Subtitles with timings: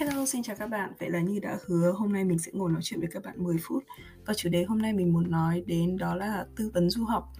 [0.00, 0.92] Hello, xin chào các bạn.
[0.98, 3.44] Vậy là như đã hứa, hôm nay mình sẽ ngồi nói chuyện với các bạn
[3.44, 3.84] 10 phút.
[4.26, 7.32] Và chủ đề hôm nay mình muốn nói đến đó là tư vấn du học.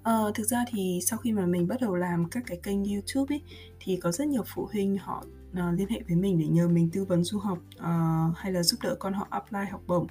[0.00, 3.36] Uh, thực ra thì sau khi mà mình bắt đầu làm các cái kênh YouTube
[3.36, 3.42] ấy,
[3.80, 6.90] thì có rất nhiều phụ huynh họ uh, liên hệ với mình để nhờ mình
[6.92, 10.06] tư vấn du học uh, hay là giúp đỡ con họ apply học bổng.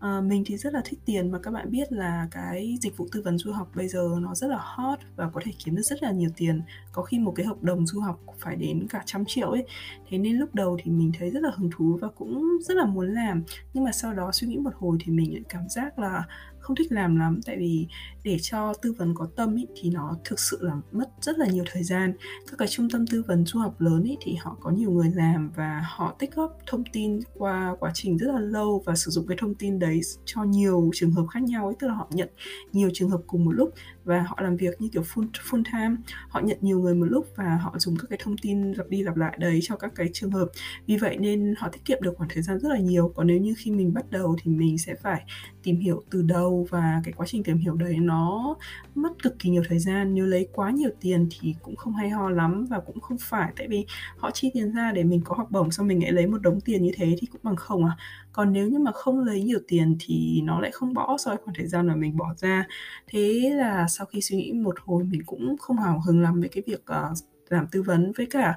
[0.00, 3.06] À, mình thì rất là thích tiền mà các bạn biết là cái dịch vụ
[3.12, 5.82] tư vấn du học bây giờ nó rất là hot và có thể kiếm được
[5.82, 6.62] rất là nhiều tiền.
[6.92, 9.66] Có khi một cái hợp đồng du học phải đến cả trăm triệu ấy.
[10.08, 12.84] Thế nên lúc đầu thì mình thấy rất là hứng thú và cũng rất là
[12.84, 13.42] muốn làm.
[13.74, 16.24] Nhưng mà sau đó suy nghĩ một hồi thì mình lại cảm giác là
[16.66, 17.40] không thích làm lắm.
[17.46, 17.86] Tại vì
[18.24, 21.46] để cho tư vấn có tâm ý, thì nó thực sự là mất rất là
[21.46, 22.12] nhiều thời gian.
[22.50, 25.10] Các cái trung tâm tư vấn du học lớn ý, thì họ có nhiều người
[25.14, 29.10] làm và họ tích góp thông tin qua quá trình rất là lâu và sử
[29.10, 32.08] dụng cái thông tin đấy cho nhiều trường hợp khác nhau ấy tức là họ
[32.10, 32.28] nhận
[32.72, 35.96] nhiều trường hợp cùng một lúc và họ làm việc như kiểu full full time.
[36.28, 39.02] Họ nhận nhiều người một lúc và họ dùng các cái thông tin lặp đi
[39.02, 40.48] lặp lại đấy cho các cái trường hợp.
[40.86, 43.12] Vì vậy nên họ tiết kiệm được khoảng thời gian rất là nhiều.
[43.16, 45.24] Còn nếu như khi mình bắt đầu thì mình sẽ phải
[45.62, 48.56] tìm hiểu từ đầu và cái quá trình tìm hiểu đấy nó
[48.94, 50.14] mất cực kỳ nhiều thời gian.
[50.14, 53.52] Nếu lấy quá nhiều tiền thì cũng không hay ho lắm và cũng không phải
[53.56, 56.26] tại vì họ chi tiền ra để mình có học bổng xong mình lại lấy
[56.26, 57.96] một đống tiền như thế thì cũng bằng không à.
[58.32, 61.38] Còn nếu như mà không lấy nhiều tiền thì nó lại không bỏ so với
[61.44, 62.66] khoảng thời gian mà mình bỏ ra.
[63.06, 66.48] Thế là sau khi suy nghĩ một hồi mình cũng không hào hứng lắm với
[66.48, 67.18] cái việc uh,
[67.48, 68.54] làm tư vấn với cả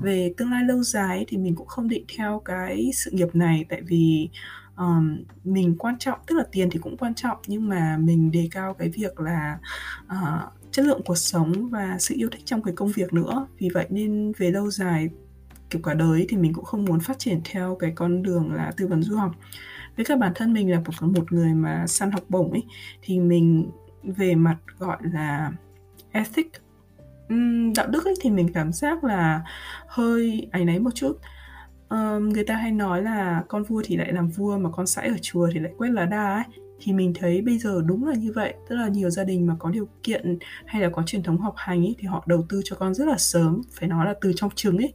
[0.00, 3.64] về tương lai lâu dài thì mình cũng không định theo cái sự nghiệp này.
[3.68, 4.28] Tại vì
[4.80, 8.48] um, mình quan trọng tức là tiền thì cũng quan trọng nhưng mà mình đề
[8.50, 9.58] cao cái việc là
[10.06, 13.46] uh, chất lượng cuộc sống và sự yêu thích trong cái công việc nữa.
[13.58, 15.08] Vì vậy nên về lâu dài
[15.70, 18.72] kiểu cả đời thì mình cũng không muốn phát triển theo cái con đường là
[18.76, 19.32] tư vấn du học.
[19.96, 22.62] Với cả bản thân mình là một một người mà săn học bổng ấy
[23.02, 23.70] thì mình
[24.02, 25.52] về mặt gọi là
[26.12, 26.52] ethic
[27.74, 29.42] đạo đức ấy thì mình cảm giác là
[29.86, 31.18] hơi áy náy một chút
[31.90, 35.08] um, người ta hay nói là con vua thì lại làm vua mà con sãi
[35.08, 36.44] ở chùa thì lại quét lá đa ấy.
[36.82, 39.56] Thì mình thấy bây giờ đúng là như vậy tức là nhiều gia đình mà
[39.58, 42.60] có điều kiện hay là có truyền thống học hành ấy thì họ đầu tư
[42.64, 44.92] cho con rất là sớm phải nói là từ trong trứng ấy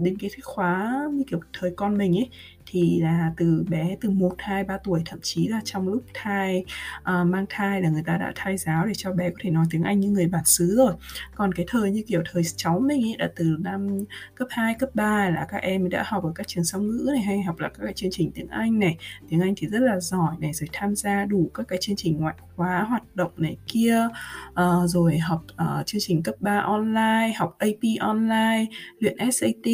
[0.00, 2.30] đến cái khóa như kiểu thời con mình ấy
[2.66, 6.64] thì là từ bé từ một hai ba tuổi thậm chí là trong lúc thai
[6.98, 9.64] uh, mang thai là người ta đã thai giáo để cho bé có thể nói
[9.70, 10.92] tiếng Anh như người bản xứ rồi.
[11.34, 13.98] Còn cái thời như kiểu thời cháu mình ấy là từ năm
[14.34, 17.22] cấp 2, cấp 3 là các em đã học ở các trường song ngữ này
[17.22, 18.96] hay học là các cái chương trình tiếng Anh này.
[19.28, 22.20] Tiếng Anh thì rất là giỏi này rồi tham gia đủ các cái chương trình
[22.20, 24.08] ngoại khóa hoạt động này kia
[24.48, 28.66] uh, rồi học uh, chương trình cấp 3 online học AP online
[28.98, 29.72] luyện SAT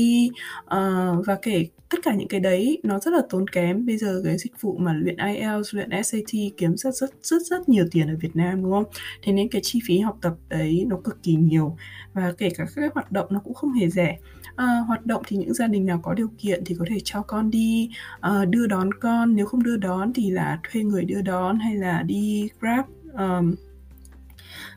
[0.65, 3.87] uh, và kể tất cả những cái đấy nó rất là tốn kém.
[3.87, 7.69] Bây giờ cái dịch vụ mà luyện IELTS luyện SAT kiếm rất rất rất rất
[7.69, 8.85] nhiều tiền ở Việt Nam đúng không?
[9.23, 11.77] Thế nên cái chi phí học tập đấy nó cực kỳ nhiều
[12.13, 14.19] và kể cả các cái hoạt động nó cũng không hề rẻ.
[14.57, 17.23] À, hoạt động thì những gia đình nào có điều kiện thì có thể cho
[17.23, 17.91] con đi
[18.21, 19.37] à, đưa đón con.
[19.37, 23.55] Nếu không đưa đón thì là thuê người đưa đón hay là đi grab um,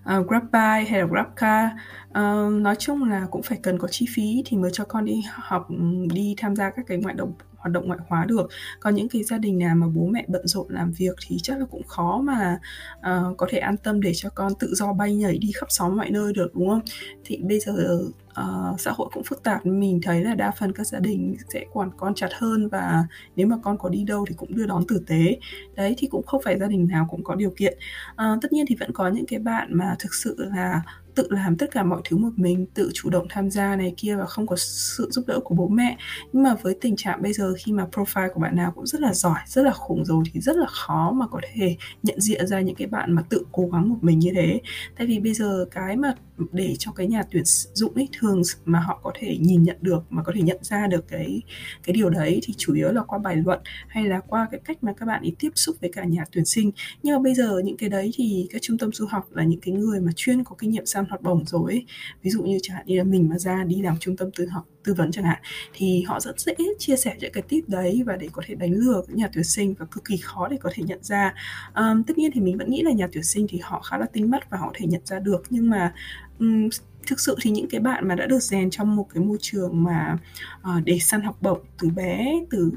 [0.04, 3.88] Ờ, uh, GrabBuy hay là GrabCar uh, ờ, nói chung là cũng phải cần có
[3.92, 5.76] chi phí thì mới cho con đi học ừ,
[6.14, 8.50] đi tham gia các cái ngoại động hoạt động ngoại khóa được.
[8.80, 11.60] Còn những cái gia đình nào mà bố mẹ bận rộn làm việc thì chắc
[11.60, 12.60] là cũng khó mà
[12.98, 15.98] uh, có thể an tâm để cho con tự do bay nhảy đi khắp xóm
[15.98, 16.82] mọi nơi được đúng không?
[17.24, 20.88] Thì bây giờ uh, xã hội cũng phức tạp mình thấy là đa phần các
[20.88, 23.04] gia đình sẽ quản con chặt hơn và
[23.36, 25.40] nếu mà con có đi đâu thì cũng đưa đón tử tế.
[25.76, 27.78] Đấy thì cũng không phải gia đình nào cũng có điều kiện.
[28.12, 30.82] Uh, tất nhiên thì vẫn có những cái bạn mà thực sự là
[31.16, 34.16] tự làm tất cả mọi thứ một mình, tự chủ động tham gia này kia
[34.16, 35.98] và không có sự giúp đỡ của bố mẹ
[36.34, 39.02] nhưng mà với tình trạng bây giờ khi mà profile của bạn nào cũng rất
[39.02, 42.48] là giỏi, rất là khủng rồi thì rất là khó mà có thể nhận diện
[42.48, 44.62] ra những cái bạn mà tự cố gắng một mình như thế
[44.98, 46.14] tại vì bây giờ cái mà
[46.52, 50.04] để cho cái nhà tuyển dụng ấy thường mà họ có thể nhìn nhận được,
[50.10, 51.42] mà có thể nhận ra được cái
[51.84, 54.84] cái điều đấy thì chủ yếu là qua bài luận hay là qua cái cách
[54.84, 56.72] mà các bạn ấy tiếp xúc với cả nhà tuyển sinh
[57.04, 59.60] nhưng mà bây giờ những cái đấy thì các trung tâm du học là những
[59.60, 61.86] cái người mà chuyên có kinh nghiệm sao săn học bổng rồi ấy.
[62.24, 64.46] ví dụ như chẳng hạn như là mình mà ra đi làm trung tâm tư
[64.46, 65.42] học tư vấn chẳng hạn
[65.74, 68.72] thì họ rất dễ chia sẻ những cái tip đấy và để có thể đánh
[68.72, 71.34] lừa các nhà tuyển sinh và cực kỳ khó để có thể nhận ra
[71.76, 74.06] um, tất nhiên thì mình vẫn nghĩ là nhà tuyển sinh thì họ khá là
[74.14, 75.94] tinh mắt và họ có thể nhận ra được nhưng mà
[76.40, 76.70] um,
[77.08, 79.84] thực sự thì những cái bạn mà đã được rèn trong một cái môi trường
[79.84, 80.18] mà
[80.62, 82.72] uh, để săn học bổng từ bé từ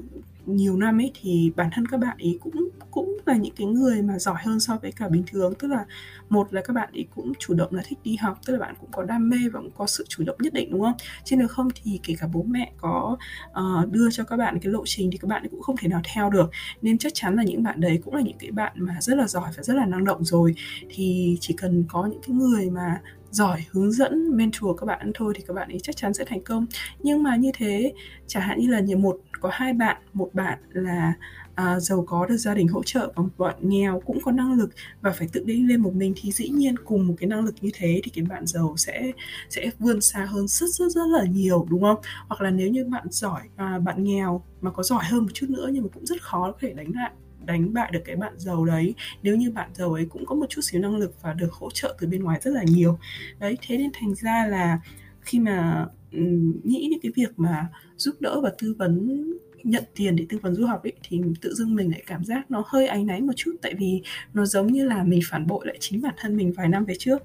[0.46, 4.02] nhiều năm ấy thì bản thân các bạn ấy cũng cũng là những cái người
[4.02, 5.55] mà giỏi hơn so với cả bình thường.
[5.58, 5.85] Tức là
[6.29, 8.75] một là các bạn ấy cũng chủ động là thích đi học tức là bạn
[8.81, 10.94] cũng có đam mê và cũng có sự chủ động nhất định đúng không?
[11.25, 13.17] Chứ nếu không thì kể cả bố mẹ có
[13.50, 16.00] uh, đưa cho các bạn cái lộ trình thì các bạn cũng không thể nào
[16.14, 16.50] theo được.
[16.82, 19.26] Nên chắc chắn là những bạn đấy cũng là những cái bạn mà rất là
[19.26, 20.55] giỏi và rất là năng động rồi.
[20.88, 23.00] Thì chỉ cần có những cái người mà
[23.34, 26.42] giỏi hướng dẫn mentor các bạn thôi thì các bạn ấy chắc chắn sẽ thành
[26.42, 26.66] công.
[27.02, 27.92] Nhưng mà như thế
[28.26, 31.12] chẳng hạn như là như một có hai bạn một bạn là
[31.54, 34.54] à, giàu có được gia đình hỗ trợ và một bạn nghèo cũng có năng
[34.54, 34.70] lực
[35.00, 37.54] và phải tự đi lên một mình thì dĩ nhiên cùng một cái năng lực
[37.60, 39.12] như thế thì cái bạn giàu sẽ
[39.50, 42.00] sẽ vươn xa hơn rất rất rất là nhiều đúng không?
[42.28, 45.46] Hoặc là nếu như bạn giỏi à, bạn nghèo mà có giỏi hơn một chút
[45.50, 47.10] nữa nhưng mà cũng rất khó có thể đánh lại
[47.46, 48.94] đánh bại được cái bạn giàu đấy.
[49.23, 51.70] Nếu như bạn giàu ấy cũng có một chút xíu năng lực và được hỗ
[51.70, 52.99] trợ từ bên ngoài rất là nhiều.
[53.38, 54.81] Đấy, thế nên thành ra là
[55.20, 55.87] khi mà
[56.64, 59.25] nghĩ đến cái việc mà giúp đỡ và tư vấn,
[59.64, 62.50] nhận tiền để tư vấn du học ấy, thì tự dưng mình lại cảm giác
[62.50, 63.52] nó hơi áy náy một chút.
[63.62, 64.02] Tại vì
[64.35, 66.94] nó giống như là mình phản bội lại chính bản thân mình vài năm về
[66.99, 67.23] trước.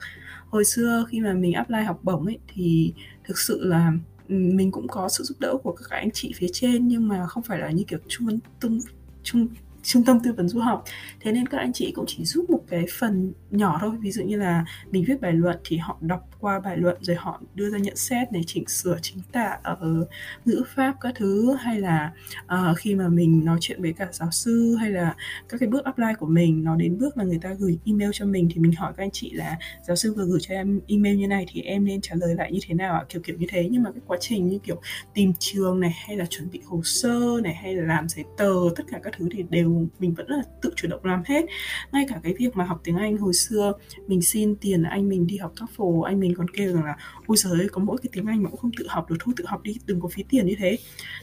[0.48, 2.94] Hồi xưa khi mà mình apply học bổng ấy, thì
[3.24, 3.94] thực sự là
[4.28, 7.44] mình cũng có sự giúp đỡ của các anh chị phía trên, nhưng mà không
[7.44, 8.80] phải là như kiểu trung vấn tung,
[9.24, 9.48] trung
[9.84, 10.84] trung tâm tư vấn du học.
[11.20, 14.24] Thế nên các anh chị cũng chỉ giúp một cái phần nhỏ thôi ví dụ
[14.24, 17.70] như là mình viết bài luận thì họ đọc qua bài luận rồi họ đưa
[17.70, 20.06] ra nhận xét để chỉnh sửa chính tả ở
[20.46, 22.12] ngữ pháp các thứ hay là
[22.46, 25.16] uh, khi mà mình nói chuyện với cả giáo sư hay là
[25.50, 28.26] các cái bước apply của mình nó đến bước là người ta gửi email cho
[28.26, 31.16] mình thì mình hỏi các anh chị là giáo sư vừa gửi cho em email
[31.16, 33.06] như này thì em nên trả lời lại như thế nào ạ?
[33.10, 33.68] Kiểu kiểu như thế.
[33.72, 34.82] Nhưng mà cái quá trình như kiểu
[35.14, 38.54] tìm trường này hay là chuẩn bị hồ sơ này hay là làm giấy tờ
[38.76, 39.69] tất cả các thứ thì đều
[40.00, 41.46] mình vẫn là tự chủ động làm hết.
[41.92, 43.74] Ngay cả cái việc mà học tiếng Anh hồi xưa,
[44.08, 47.38] mình xin tiền, anh mình đi học TOEFL, anh mình còn kêu rằng là, ôi
[47.38, 49.46] giời ơi, có mỗi cái tiếng Anh mà cũng không tự học được, thôi tự
[49.48, 50.78] học đi, đừng có phí tiền như thế.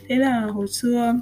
[0.09, 1.15] Thế là hồi xưa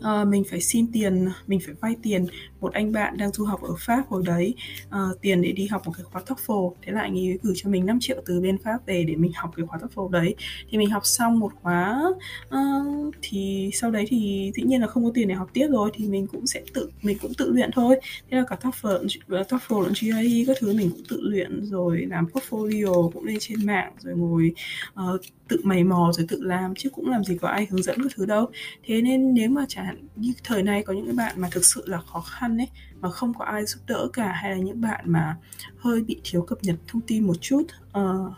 [0.00, 2.26] uh, mình phải xin tiền mình phải vay tiền.
[2.60, 4.54] Một anh bạn đang du học ở Pháp hồi đấy
[4.88, 6.74] uh, tiền để đi học một cái khóa TOEFL.
[6.82, 9.32] Thế là anh ấy gửi cho mình 5 triệu từ bên Pháp về để mình
[9.34, 10.34] học cái khóa TOEFL đấy.
[10.70, 12.02] Thì mình học xong một khóa
[12.48, 15.90] uh, thì sau đấy thì dĩ nhiên là không có tiền để học tiếp rồi.
[15.94, 17.96] Thì mình cũng sẽ tự mình cũng tự luyện thôi.
[18.30, 22.26] Thế là cả TOEFL TOEFL lẫn GRE các thứ mình cũng tự luyện rồi làm
[22.26, 24.52] portfolio cũng lên trên mạng rồi ngồi
[24.92, 28.02] uh, tự mày mò rồi tự làm chứ cũng làm gì có ai hướng dẫn
[28.02, 28.50] các thứ đâu.
[28.84, 31.82] Thế nên nếu mà chẳng như thời này có những cái bạn mà thực sự
[31.86, 32.68] là khó khăn ấy
[33.00, 35.36] mà không có ai giúp đỡ cả hay là những bạn mà
[35.76, 37.62] hơi bị thiếu cập nhật thông tin một chút
[37.98, 38.32] uh,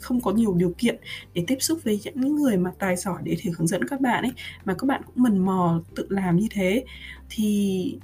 [0.00, 0.96] không có nhiều điều kiện
[1.34, 4.24] để tiếp xúc với những người mà tài giỏi để thể hướng dẫn các bạn
[4.24, 4.32] ấy
[4.64, 6.84] mà các bạn cũng mần mò tự làm như thế
[7.30, 7.98] thì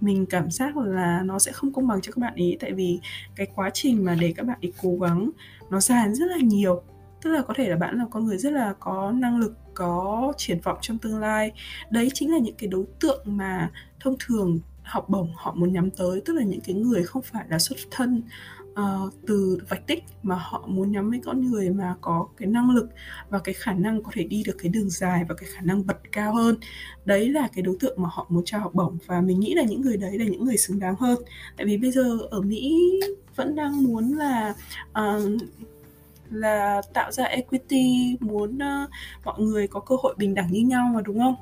[0.00, 2.56] mình cảm giác là nó sẽ không công bằng cho các bạn ý.
[2.60, 3.00] Tại vì
[3.36, 5.30] cái quá trình mà để các bạn ấy cố gắng
[5.70, 6.82] nó dài rất là nhiều
[7.22, 10.32] tức là có thể là bạn là con người rất là có năng lực có
[10.36, 11.52] triển vọng trong tương lai.
[11.90, 13.70] Đấy chính là những cái đối tượng mà
[14.00, 17.44] thông thường học bổng họ muốn nhắm tới tức là những cái người không phải
[17.48, 18.22] là xuất thân
[18.72, 22.70] uh, từ vạch tích mà họ muốn nhắm với con người mà có cái năng
[22.70, 22.88] lực
[23.28, 25.86] và cái khả năng có thể đi được cái đường dài và cái khả năng
[25.86, 26.56] bật cao hơn.
[27.04, 29.62] Đấy là cái đối tượng mà họ muốn trao học bổng và mình nghĩ là
[29.62, 31.18] những người đấy là những người xứng đáng hơn.
[31.56, 32.78] Tại vì bây giờ ở mỹ
[33.36, 34.54] vẫn đang muốn là
[34.90, 35.42] uh,
[36.30, 38.90] là tạo ra equity muốn uh,
[39.24, 41.34] mọi người có cơ hội bình đẳng như nhau mà đúng không?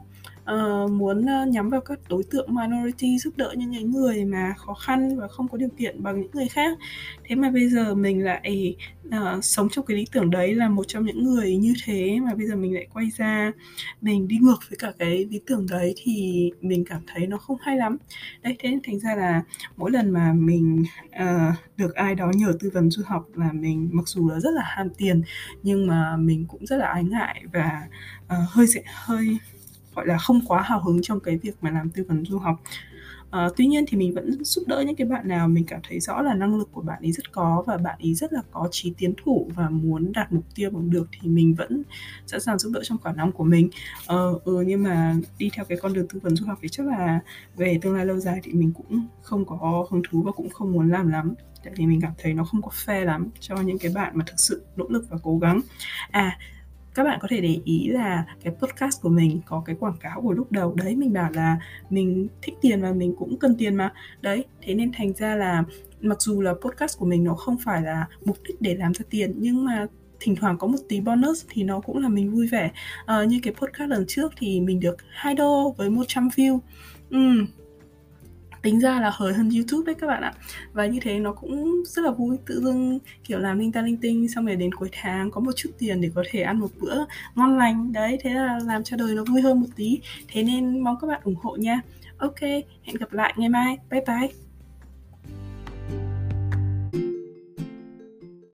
[0.54, 4.54] Uh, muốn uh, nhắm vào các đối tượng minority giúp đỡ những cái người mà
[4.56, 6.78] khó khăn và không có điều kiện bằng những người khác.
[7.24, 8.76] Thế mà bây giờ mình lại
[9.08, 12.34] uh, sống trong cái lý tưởng đấy là một trong những người như thế mà
[12.34, 13.52] bây giờ mình lại quay ra
[14.00, 17.56] mình đi ngược với cả cái lý tưởng đấy thì mình cảm thấy nó không
[17.60, 17.96] hay lắm.
[18.42, 19.42] Đấy thế nên thành ra là
[19.76, 20.84] mỗi lần mà mình
[21.22, 24.50] uh, được ai đó nhờ tư vấn du học là mình mặc dù là rất
[24.50, 25.22] là ham tiền
[25.62, 27.82] nhưng mà mình cũng rất là ái ngại và
[28.24, 29.38] uh, hơi sẽ hơi
[29.96, 32.60] gọi là không quá hào hứng trong cái việc mà làm tư vấn du học.
[33.30, 36.00] À, tuy nhiên thì mình vẫn giúp đỡ những cái bạn nào mình cảm thấy
[36.00, 38.68] rõ là năng lực của bạn ấy rất có và bạn ấy rất là có
[38.70, 41.82] trí tiến thủ và muốn đạt mục tiêu bằng được thì mình vẫn
[42.26, 43.68] sẵn sàng giúp đỡ trong khả năng của mình.
[44.02, 46.86] Uh, ừ, nhưng mà đi theo cái con đường tư vấn du học thì chắc
[46.86, 47.20] là
[47.56, 50.72] về tương lai lâu dài thì mình cũng không có hứng thú và cũng không
[50.72, 51.34] muốn làm lắm.
[51.64, 54.24] Tại vì mình cảm thấy nó không có fair lắm cho những cái bạn mà
[54.26, 55.60] thực sự nỗ lực và cố gắng.
[56.10, 56.38] À
[56.96, 60.20] các bạn có thể để ý là cái podcast của mình có cái quảng cáo
[60.20, 60.74] của lúc đầu.
[60.74, 61.58] Đấy mình bảo là
[61.90, 63.92] mình thích tiền và mình cũng cần tiền mà.
[64.22, 65.64] Đấy thế nên thành ra là
[66.00, 69.04] mặc dù là podcast của mình nó không phải là mục đích để làm ra
[69.10, 69.86] tiền nhưng mà
[70.20, 72.70] thỉnh thoảng có một tí bonus thì nó cũng là mình vui vẻ.
[73.06, 76.58] À, như cái podcast lần trước thì mình được 2 đô với 100 view.
[77.10, 77.18] Ừ,
[78.66, 80.32] tính ra là hời hơn youtube đấy các bạn ạ.
[80.72, 83.96] Và như thế nó cũng rất là vui, tự dưng, kiểu, làm linh ta linh
[83.96, 86.70] tinh, xong rồi đến cuối tháng có một chút tiền để có thể ăn một
[86.80, 87.04] bữa
[87.34, 87.92] ngon lành.
[87.92, 90.00] Đấy, thế là làm cho đời nó vui hơn một tí.
[90.28, 91.80] Thế nên mong các bạn ủng hộ nha.
[92.18, 92.40] Ok,
[92.82, 93.78] hẹn gặp lại, ngày mai.
[93.90, 94.45] Bye bye.